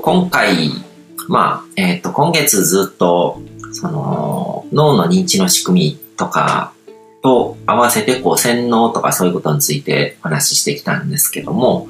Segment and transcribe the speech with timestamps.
[0.00, 0.70] 今回、
[1.28, 3.40] まあ、えっ、と、今月ずっと、
[3.72, 6.72] その、脳の認知の仕組みとか
[7.22, 11.88] と合わせて、こう、洗脳とかそういうことについてお話ししてきたんですけども、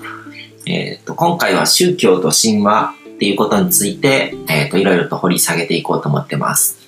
[0.66, 6.78] えっ、と、今回は宗教と神話っていうことについて、えっ、と、いろいろと掘り下げていこうと思ってます。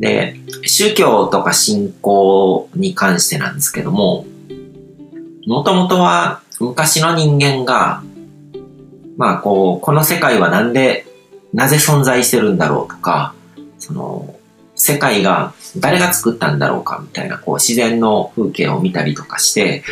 [0.00, 4.26] で、宗教とか信仰に関してなんですけども、
[5.46, 8.02] もともとは昔の人間が、
[9.16, 11.06] まあこう、この世界はなんで、
[11.52, 13.34] なぜ存在してるんだろうとか、
[13.78, 14.34] その、
[14.74, 19.84] 世界が誰が作ったんだろうかみたいな、こう自然の風景を見たりとかして、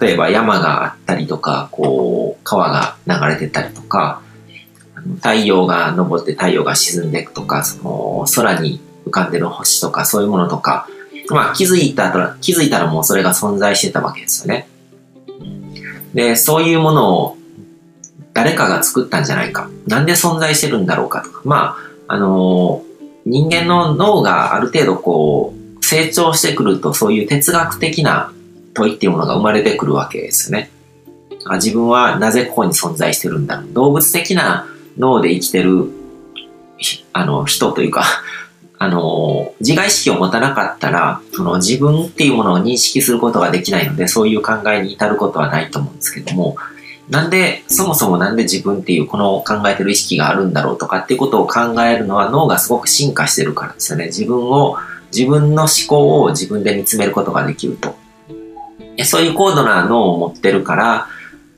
[0.00, 4.22] 例えば山があったりとか、こう、川が流れてたりとか、
[5.16, 10.88] 太陽が昇って太陽が沈んでいくとか、その空に浮かんでる星とかそういうものとか、
[11.28, 14.68] まあ気づいたら、気づいたらもうそれが存在してたわけですよね。
[16.14, 17.36] で、そういうものを
[18.34, 19.70] 誰かが作ったんじゃないか。
[19.86, 21.40] なんで存在してるんだろうかとか。
[21.44, 21.76] ま
[22.08, 28.32] あ、あのー、人間の脳がある程度こう、成長してくるとそういう哲学的な
[28.74, 30.70] 問いっていうものが生まれてくるわけですよね。
[31.46, 34.66] あ自分はなぜここに存在してるんだろう動物的な
[34.98, 35.90] 脳で生きてる、
[37.12, 38.04] あの、人というか
[38.78, 46.56] あの、自我意識を持たなかったら、その自分っていうものを認識することができないので、そういう考えに至ることはないと思うんですけども、
[47.08, 54.06] なんで、そもそもなんで自分っていうこの考えてる意識があるんだろうとかっていうことを考えるのは脳がすごく進化してるからですよね。
[54.06, 54.78] 自分を、
[55.12, 57.94] 自分の思考を自分で見つめることができると。
[59.04, 61.08] そういう高度な脳を持ってるから、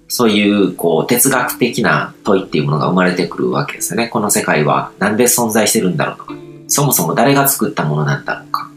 [0.09, 4.09] そういうこう哲学的な問いっていうものが生まれてくるわけですよね。
[4.09, 6.35] この世界はなんで存在してるんだろうとか。
[6.69, 8.69] そもそも誰が作ったものなんだろうか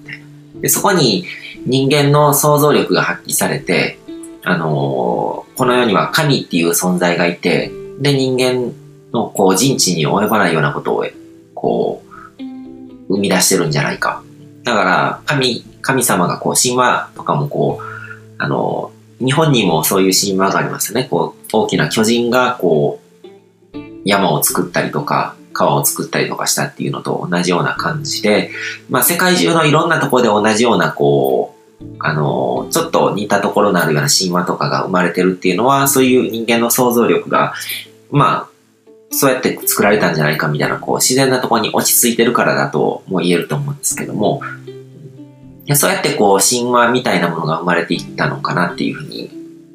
[0.61, 1.25] で、そこに
[1.65, 3.99] 人間の想像力が発揮されて、
[4.49, 8.73] あのー、この世には神っていう存在がいて、で、人間
[9.13, 11.05] のこう人知に及ばないようなことを、
[11.53, 12.03] こ
[12.39, 12.43] う、
[13.09, 14.23] 生み出してるんじゃないか。
[14.63, 17.83] だから、神、神様がこう、神話とかもこう、
[18.39, 21.07] あのー、日本にもそういう神話がありますよね。
[21.07, 23.27] こう、大きな巨人がこう、
[24.05, 28.49] 山を作ったりとか、川を作ったりとかしたっていうのと同じような感じで、
[28.89, 31.58] まあ世界中のいろんなところで同じようなこう、
[31.99, 37.53] あの、ちょっと似たところのあるような神話とかが生まれてるっていうのは、そういう人間の想像力が、
[38.11, 38.49] まあ、
[39.11, 44.41] そうやって作られたんじゃないかみたいな、こう、自然なところに落ち着いてるからだとも言えると思うんですけども、
[45.75, 49.29] そうやってこう、神話みたいなものが生まれていったのかなっていうふうに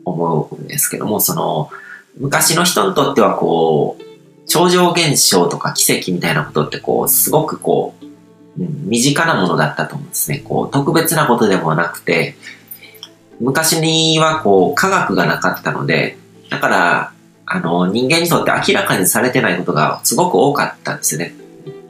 [0.04, 1.70] 思うんですけども、その、
[2.16, 4.04] 昔の人にとってはこう、
[4.46, 8.03] 超常現象とか奇跡みたいなことってこう、すごくこう、
[8.56, 10.38] 身近なものだったと思うんですね。
[10.38, 12.36] こう、特別なことでもなくて、
[13.40, 16.18] 昔にはこう、科学がなかったので、
[16.50, 17.12] だから、
[17.46, 21.34] あの、人間にとって明らかにされてないことがすごく多かったんですね。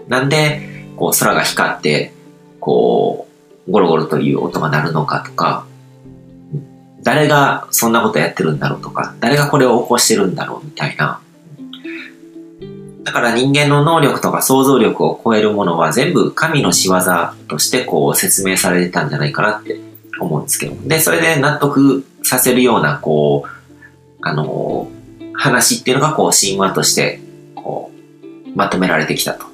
[0.09, 2.13] なんで、こう、空が光って、
[2.61, 3.29] こ
[3.67, 5.67] う、ゴロゴロという音が鳴るのかとか、
[7.03, 11.21] 誰がそんなことやってるんだろうとか、誰がこれを起こしてるんだろうみたいな、
[13.05, 17.01] だから人間の能力とか想像力を超えるものは全部神の仕業
[17.49, 19.79] としてこう説明されてたんじゃないかなって
[20.19, 20.89] 思うんですけど。
[20.89, 23.49] で、それで納得させるようなこう、
[24.23, 27.21] あのー、話っていうのがこう神話として
[27.55, 27.93] こ
[28.23, 29.45] う、まとめられてきたと。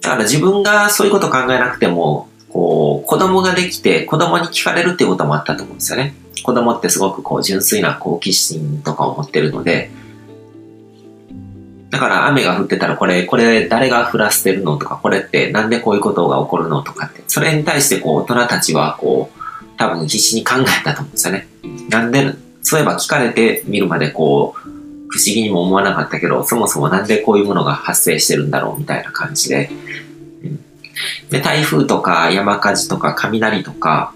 [0.00, 6.14] だから自分がそういうこと考えなくても、こう、子供ができて子供に聞かれるっていうこともあったと思うんですよね。
[6.44, 9.90] 子供ってすごくこう純粋な好奇心とかを持ってるので、
[11.94, 21.46] だから雨が降ってたらこれ、これ誰が降らせてるのとか、これってなんでこういうことが起こるのとかって、それに対してこう大人たちはこう、多分必死に考えたと思うんですよね。
[21.90, 24.68] なんで、そういえば聞かれてみるまでこう、
[25.08, 29.70] 不思議にも思わなかったけど、そもそもなんでこういうものが発生してるんだろうみたいな感じで。
[31.30, 34.12] で、台風とか山火事とか雷とか、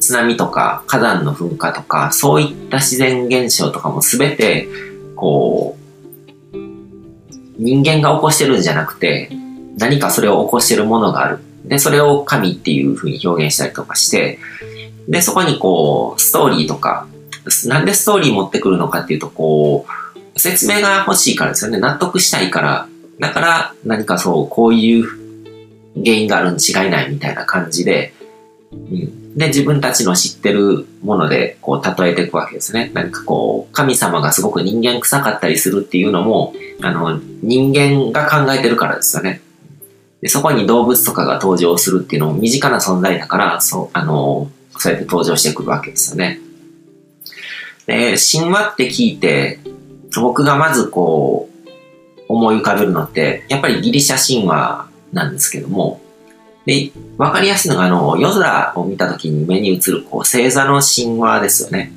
[0.00, 4.68] 津波とか火山の噴火とか、そういった自然現象とかもすべて、
[5.16, 5.77] こう、
[7.58, 9.30] 人間が起こしてるんじゃなくて、
[9.78, 11.38] 何かそれを起こしてるものがある。
[11.64, 14.38] で、それを神っていう風に表現したりとかして、
[15.08, 17.06] で、そこにこう、ストーリーとか、
[17.66, 19.86] なんでストーリー持ってくるのかっていうと、こ
[20.34, 21.78] う、説明が欲しいからですよね。
[21.78, 22.88] 納得したいから。
[23.18, 25.04] だから何かそう、こういう
[26.04, 28.12] 原因があるに違いないみたいな感じで、
[28.72, 32.90] うん、で、自分たちの知ってるもので、こう、例えていくわけですね。
[32.92, 39.40] 何かこう、神様がすごく人間臭かったりするっていうのも、あの、人間が考えてるからですよね。
[40.20, 46.40] で、そこに動物とかが登場するっていうのも身近な存在だから、そう、あの、そうやって登場してくるわけですよね。
[47.86, 49.60] で、神話って聞いて、
[50.16, 51.68] 僕がまずこう、
[52.28, 56.00] 思い浮かべるのって、やっぱりギリシャ神話なんですけども、
[56.68, 61.90] で、わかりやすいのが、あの、夜空を見た時に目に映る、こう、星座の神話ですよね。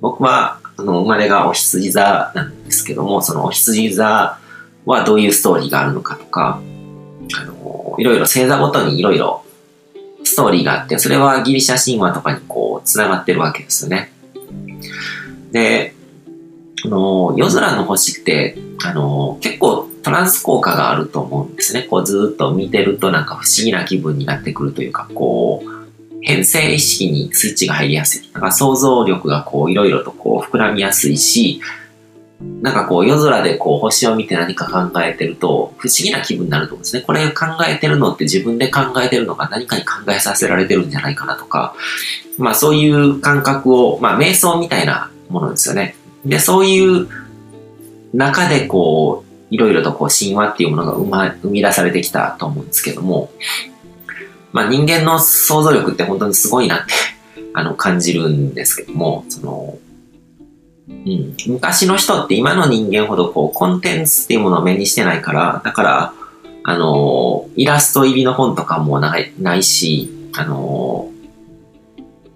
[0.00, 4.38] 僕は、あの、生まれがお羊座なんですけども、そのお羊座
[4.84, 6.60] はどういうストーリーがあるのかとか、
[7.36, 9.44] あの、いろいろ星座ごとにいろいろ
[10.22, 14.12] ストーリーがあって、それはギリシャ神話とかにこう、繋がってるわけですよね。
[15.50, 15.96] で、
[16.84, 21.82] あの、夜空の星って、あの、結構トランス効果があると思うんですね。
[21.82, 25.68] こうずっと見てるとなんか不思議な気分になってくるというか、こう、
[26.22, 28.30] 変性意識にスイッチが入りやすい。
[28.32, 31.60] なんか想像力がこういろいろとこう膨らみやすいし、
[32.62, 37.02] なんかこう夜空でこう星を見て何か考えてると不思議な気分になると思うんですね。
[37.02, 41.74] これ考えてるのって自分で考えてるのが何かに考えさせられてるんじゃないかなとか、
[42.38, 45.96] まあそういう感覚を、まあ瞑想みたいなものですよね。
[46.24, 47.08] で、そういう
[48.14, 53.30] 中でこういろいろとこう神話っていうものが生,、ま、生み出されてきたと思うんですけども、
[54.52, 56.92] まあ人間の想像力って本当にすごいなって
[57.54, 59.78] あの感じるんですけども、その、
[60.88, 66.12] うん、昔の人って今の人間ほどこうコンテンツっていうものを目にしてないから、だから、
[66.64, 71.10] あの、イラスト入りの本とかもないないし、あの、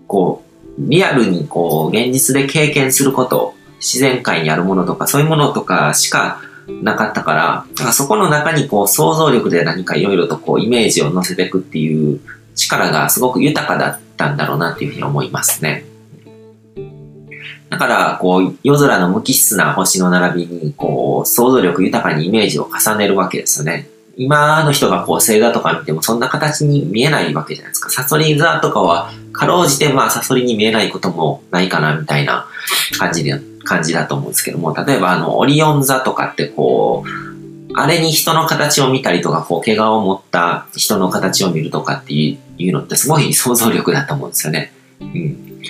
[0.06, 6.40] こう、リアルにこう、現実で経験すること、自然界にあるものとか、そういうものとかしか
[6.82, 12.20] なかったから、だからそこの中にこう想像力で何かいろいろとこうイメージを乗せていくっていう
[12.54, 15.84] 力がすごく豊かだったんだろうなっていうふうに思いますね。
[17.70, 23.88] だから、こう、夜空の無機質な星の並びに、こう、想像力豊かにイメージを重ねるわけですよね。
[24.16, 27.88] 今の人がこう、星座とか見てもそんな形に見えないわけじゃないですか。
[27.90, 32.48] サソリ座とかは、かろうじてまあ、サソリに見えないこともないかな、みたいな
[32.98, 33.40] 感じで
[33.70, 44.72] 感じだと思うんですけども、例えばあの、オリオン座とかってこう、あれに人の形を見たりとか、こう、怪我を持った人の形を見るとかっていうのってすごい想像力だと思うんですよね。
[45.00, 45.60] うん。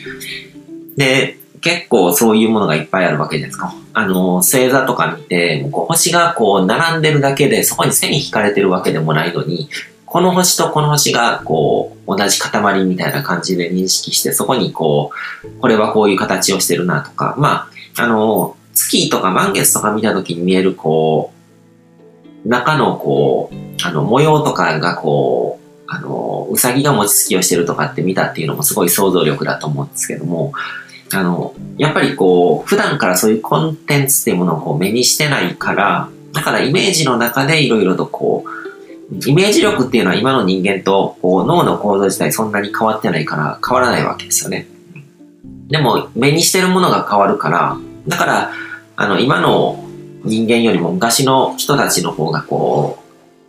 [0.97, 3.75] で、結構そういうものがいっぱいあるわけじゃないですか。
[3.93, 9.69] あの、星座とか見て、こう星がこう並んでるだけで、そこに背に引かれてるわけでもないのに、
[10.07, 15.11] この星とこの星がこう同じ塊みたいな感じで認識して、そこにこ
[15.45, 21.33] う、これはこういう形をしてるなとか、まあ、あの、月とか満月とか見た時に見える、こ
[22.45, 30.53] う、中のこう、あの、模様とかがこう、あの、うさぎが餅つきをしてるとかって見たっていうのもすごい想像力だと思うんですけども、
[31.13, 38.61] あの、やっぱりこう、普段からそういうコンテンツっていうものをこう目にしてないから、だからイメージの中でいろいろとこう、
[39.27, 44.69] イメージ力っていうのは今の人間とこう脳の構造自体そんなに変わってないから変わらないわけですよね。
[45.71, 47.77] でも目にしてるものが変わるから、
[48.07, 48.53] だから、
[48.97, 49.85] あの、今の
[50.25, 52.99] 人間よりも昔の人たちの方がこ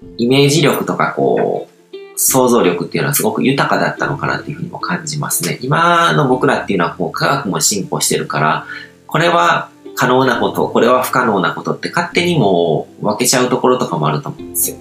[0.03, 1.71] う、イメージ力とかこう、
[2.15, 5.57] 想像力っていうのはすごく豊かだったのかなっていうふうにも感じますね。
[5.61, 8.65] 今の僕らっていうのはこう科学も進歩してるから、
[9.07, 14.77] これは可能なこと、これは不可能なことって勝手にもう分けちゃうところとかもあると思うんですよ。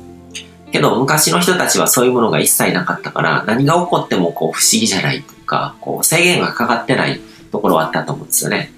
[0.71, 7.21] けど昔の人たちはそういうものが一切なかったから何が起こってもこう不思議じゃないとか、こう制限がかかってない
[7.51, 8.73] ところはあったと思うんですよね。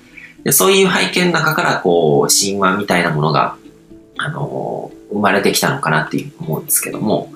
[0.45, 3.57] でそういう背景の中から、こう、神話みたいなものが、
[4.19, 7.33] あの生まれてきたのかなっていう思うんですけども、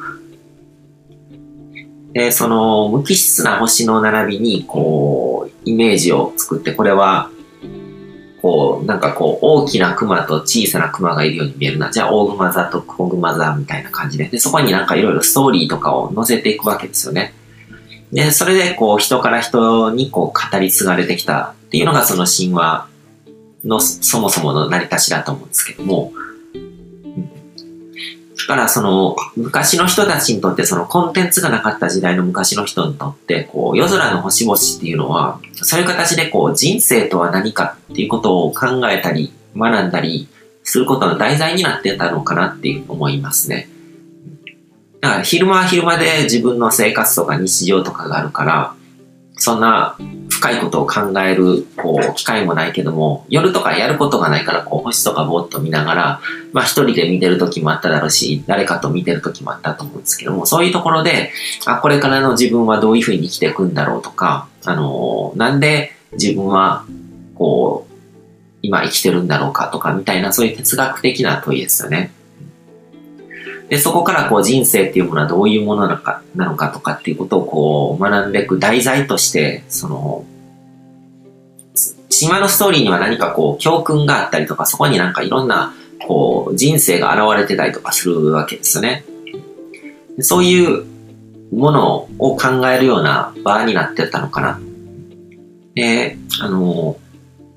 [2.16, 7.30] で、その、無機質な星の並びに、こう、イメージを作って、これは、
[8.40, 11.90] こう、なんかこう、大きな熊と小さな熊がいるように見えるな。
[11.90, 14.24] じゃあ、大熊座と小熊座みたいな感じで。
[14.28, 17.34] で、そこになんかいろいろストーリーとかを載せていくわけですよね。
[18.12, 22.86] で、それでこう、人から人にこう、語り継がれてきたっていうのがその神話
[23.64, 26.12] のそもそもの成り立ちだと思うんですけども、
[28.46, 40.28] だからその昔の人たちにとってそのコンテンツがなかった時代の昔の人にとってこう夜空の星々っていうのはそういう形でこう人生とは何かっていうことを考えたり学んだり
[40.62, 43.68] することの題材になってたのかなっていう思いますね。
[45.06, 48.74] だから昼間は昼間で自分の生活とか日常とかがあるから
[49.38, 49.96] そんな
[50.30, 56.20] 深いことを考える、こう、機会もないけども、夜とかやることがないから、こう、星とかぼーっと見ながら、
[56.52, 61.32] まあ一人で見てる時もあっただろうし、誰かと見てる時もあったと思うんですけども、そういうところで、
[61.66, 66.84] あ、これからの自分はどういうふうに生きていくんだろうとか、あのー、なんで自分は、
[67.34, 67.94] こう、
[68.62, 72.12] 今生きてるんだろうかとか、みたいな、そういう哲学的な問いですよね。
[73.68, 80.24] で、そこからこう人生っていうものはどういうものなのか、なのかとかっていうことをこう学んでいく題材として、その、
[82.18, 85.74] 神話のストーリーには何かこう、教訓があったりとか、そこになんかいろんな、
[86.06, 89.04] こう、人生が現れてたりとかするわけですよね。
[90.20, 90.84] そういう
[91.52, 94.60] ものを考えるような場になってたのかな。
[95.74, 96.96] で、あの、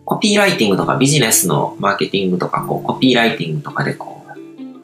[0.04, 4.19] コピーライティングとかビジネスのマーケティングとか、こう、コピーライティングとかでこう、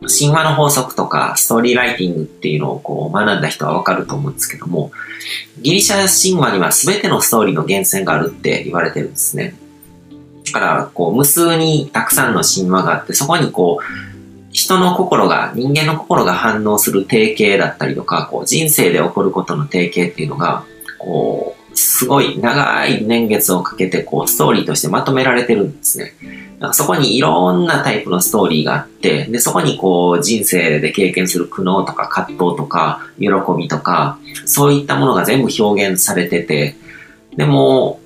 [0.08, 4.92] 神話の法則とかストーリーライティングっていうのをこう学んだ人はわかると思うんですけども、
[5.62, 9.56] ギリシャ神話には全てのストーリーの源泉があるって言われてるんですね。
[10.54, 13.84] だから、こう、無数にたくさんの神話があって、そこにこう、
[14.52, 20.64] 人の心が、人間の心が反応する定型だったりとか、こう、人生で起こることの定型っていうのが、
[20.98, 26.14] こう、すごい長い年月をかけて、こう、ストーリーとしてまとめられてるんですね。
[26.60, 33.28] だかそこにいろんなタイプのストーリーがあって、で、そこにこう、人生で経験する苦悩とか葛藤とか、喜
[33.58, 36.76] びとか、そういったものが全部表現されてて、
[37.36, 38.00] でも、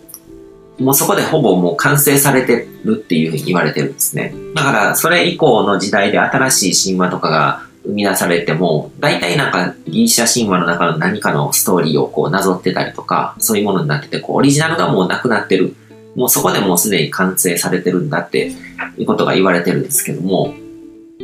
[0.79, 4.33] もうそこでほぼもう完成されてるっていうふうに言われてるんですね。
[4.55, 15.75] だからそれ以降の時代で新しい神話とかが生み出されても、大体なんかギリシャ神話の中の何かのストーリーをこうなぞってたりとか、そういうものになってて、こうオリジナルがもうなくなってる。
[16.15, 18.51] もうそこでもうすでに完成されてるんだって
[18.97, 20.53] いうことが言われてるんですけども、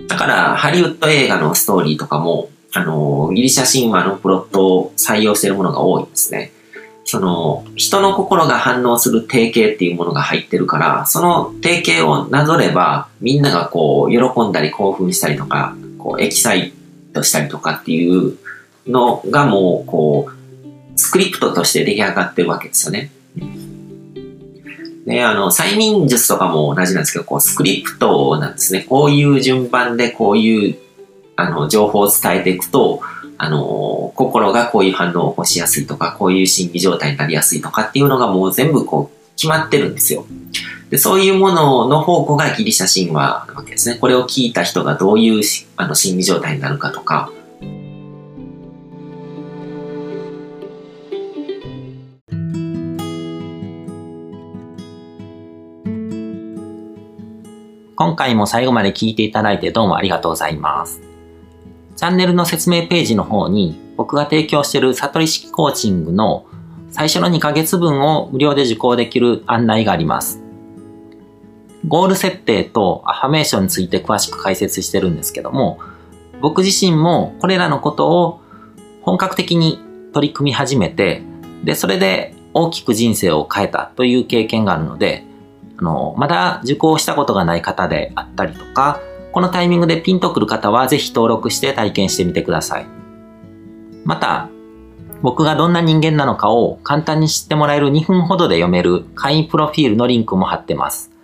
[0.08, 6.52] だからハリウッド映画のストーリーとかも、あの、ギリシャ神話のプロットを採用してるものが多いんですね。
[7.06, 16.72] その、人の心が反応する定型っていうものが入ってるから、その定型をなぞれば、みんながこう、喜んだり興奮したりとか、こう、エキサイ
[17.14, 18.38] トしたりとかっていう
[18.86, 23.10] のがもう、こう、スクリプトとして出来上がってるわけですよね。
[25.08, 28.86] で、あの、催眠術とかも同じなんですけど、こう、スクリプトなんですね。
[28.88, 30.78] こういう順番でこういう、
[31.38, 33.02] あの、情報を伝えていくと、
[33.40, 40.26] あの、心がこういう反応を起こしやすいとか、こういう心理状態になりやすいとかっていうのがもう全部こう決まってるんですよ。
[40.96, 43.98] でそういうものの方向がギリシャ神話なわけですね。
[44.00, 45.44] これを聞いた人がどういう
[45.75, 47.34] あの心理状態になるかとか、
[57.98, 61.02] 今回も最後まで聞いていただいてどうもありがとうございます。
[61.98, 66.46] チャンネルの説明ページの方に僕が提供している悟り式コーチングの
[66.90, 70.45] 最初の2ヶ月分を無料で受講できる案内があります。
[71.88, 75.80] ゴール設定とアファメーションについて詳しく解説してるんですけども、
[76.42, 78.42] 僕自身もこれらのことを
[79.01, 79.80] 本格的に
[80.13, 81.22] 取り組み始めて、
[81.63, 85.25] で、それで大きく人生を変えたという経験があるので、
[85.77, 89.00] あの、まだ受講したことがない方であったりとか、
[89.32, 92.88] このタイミングでピンとくる方はぜひ登録して体験してみてください。
[94.06, 94.50] また、
[95.22, 101.15] 僕がどんな人間なのかを簡単に知ってもらえる2分ほどで読める会員プロフィールのリンクも貼ってます。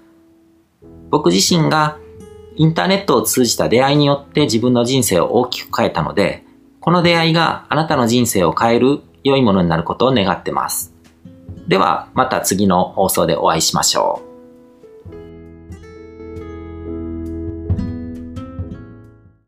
[1.12, 2.00] 僕自身が
[2.56, 6.44] インターネットを通じた出会いによって自分の人生を大きく変えたので、
[6.80, 10.94] この出会いがあなたの人生を変える良いものになることを願ってます。
[11.68, 14.31] では、また次の放送でお会いしましょう。